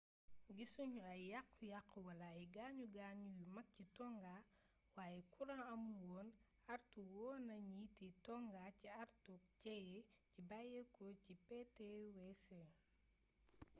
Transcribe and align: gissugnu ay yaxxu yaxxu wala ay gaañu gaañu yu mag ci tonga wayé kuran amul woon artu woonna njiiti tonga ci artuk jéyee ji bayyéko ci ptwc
gissugnu 0.57 1.01
ay 1.13 1.21
yaxxu 1.33 1.63
yaxxu 1.75 1.99
wala 2.07 2.27
ay 2.37 2.43
gaañu 2.55 2.85
gaañu 2.97 3.29
yu 3.39 3.45
mag 3.55 3.67
ci 3.75 3.83
tonga 3.97 4.35
wayé 4.95 5.19
kuran 5.33 5.61
amul 5.73 6.01
woon 6.11 6.29
artu 6.73 6.99
woonna 7.13 7.55
njiiti 7.69 8.07
tonga 8.25 8.63
ci 8.79 8.87
artuk 9.03 9.41
jéyee 9.63 10.01
ji 10.33 10.41
bayyéko 10.49 11.05
ci 11.23 11.33
ptwc 11.45 12.47